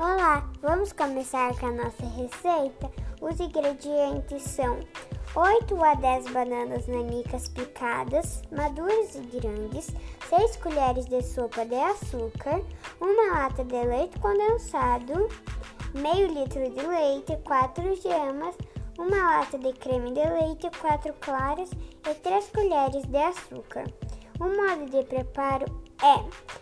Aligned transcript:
Olá, 0.00 0.48
vamos 0.62 0.92
começar 0.92 1.58
com 1.58 1.66
a 1.66 1.72
nossa 1.72 2.06
receita. 2.06 2.88
Os 3.20 3.40
ingredientes 3.40 4.44
são 4.44 4.78
8 5.34 5.84
a 5.84 5.94
10 5.94 6.30
bananas 6.30 6.86
nanicas 6.86 7.48
picadas, 7.48 8.40
maduras 8.52 9.16
e 9.16 9.40
grandes, 9.40 9.90
6 10.28 10.56
colheres 10.58 11.06
de 11.06 11.20
sopa 11.20 11.66
de 11.66 11.74
açúcar, 11.74 12.62
uma 13.00 13.40
lata 13.40 13.64
de 13.64 13.74
leite 13.74 14.16
condensado, 14.20 15.28
meio 15.92 16.28
litro 16.28 16.70
de 16.70 16.86
leite, 16.86 17.36
4 17.44 17.96
gemas, 17.96 18.54
uma 18.96 19.38
lata 19.38 19.58
de 19.58 19.72
creme 19.72 20.12
de 20.12 20.24
leite, 20.24 20.70
4 20.80 21.12
claras 21.14 21.70
e 22.08 22.14
3 22.14 22.50
colheres 22.50 23.04
de 23.04 23.18
açúcar. 23.18 23.84
O 24.38 24.44
modo 24.44 24.88
de 24.88 25.04
preparo 25.06 25.66
é 26.00 26.57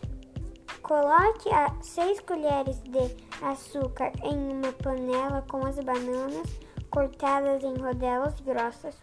Coloque 0.86 1.50
6 1.82 2.20
colheres 2.20 2.80
de 2.84 3.16
açúcar 3.42 4.12
em 4.22 4.52
uma 4.52 4.72
panela 4.72 5.44
com 5.50 5.66
as 5.66 5.74
bananas 5.80 6.46
cortadas 6.90 7.64
em 7.64 7.74
rodelas 7.74 8.38
grossas. 8.38 8.96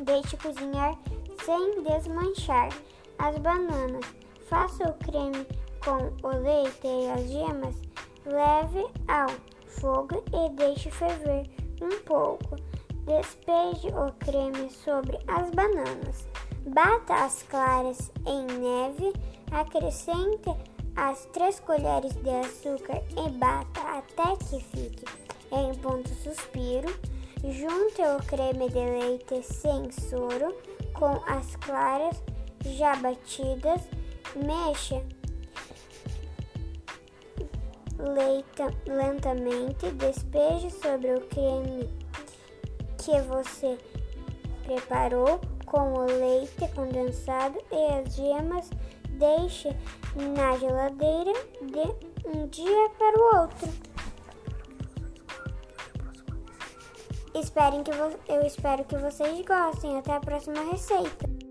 Deixe 0.00 0.34
cozinhar 0.38 0.98
sem 1.44 1.82
desmanchar 1.82 2.70
as 3.18 3.36
bananas. 3.36 4.06
Faça 4.48 4.82
o 4.88 4.94
creme 4.94 5.46
com 5.84 6.26
o 6.26 6.42
leite 6.42 6.86
e 6.86 7.10
as 7.10 7.28
gemas. 7.28 7.76
Leve 8.24 8.86
ao 9.06 9.28
fogo 9.66 10.24
e 10.32 10.48
deixe 10.54 10.90
ferver 10.90 11.50
um 11.82 12.02
pouco. 12.04 12.56
Despeje 13.04 13.88
o 13.88 14.10
creme 14.24 14.70
sobre 14.70 15.18
as 15.28 15.50
bananas. 15.50 16.26
Bata 16.66 17.26
as 17.26 17.42
claras 17.42 18.10
em 18.24 18.46
neve. 18.46 19.12
Acrescente 19.52 20.48
as 20.96 21.26
3 21.32 21.60
colheres 21.60 22.14
de 22.14 22.30
açúcar 22.30 23.02
e 23.10 23.30
bata 23.30 23.80
até 23.80 24.36
que 24.36 24.60
fique 24.60 25.04
em 25.52 25.74
ponto 25.76 26.08
suspiro. 26.08 26.88
Junte 27.42 28.00
o 28.02 28.22
creme 28.26 28.68
de 28.68 28.78
leite 28.78 29.42
sem 29.42 29.90
soro 29.92 30.56
com 30.94 31.20
as 31.26 31.56
claras 31.56 32.22
já 32.64 32.96
batidas. 32.96 33.82
Mexa 34.34 35.02
leita, 37.98 38.74
lentamente. 38.86 39.90
Despeje 39.92 40.70
sobre 40.70 41.14
o 41.14 41.20
creme 41.22 41.88
que 42.98 43.20
você 43.22 43.78
preparou 44.64 45.40
com 45.66 45.92
o 45.92 46.04
leite 46.04 46.68
condensado 46.74 47.58
e 47.70 47.92
as 47.92 48.14
gemas 48.14 48.70
Deixe 49.14 49.68
na 50.36 50.56
geladeira 50.56 51.32
de 51.62 52.28
um 52.28 52.46
dia 52.48 52.90
para 52.98 53.18
o 53.18 53.40
outro. 53.40 53.68
Esperem 57.34 57.82
que 57.82 57.90
eu 57.90 58.42
espero 58.46 58.84
que 58.84 58.96
vocês 58.96 59.44
gostem. 59.44 59.98
Até 59.98 60.12
a 60.12 60.20
próxima 60.20 60.70
receita. 60.70 61.43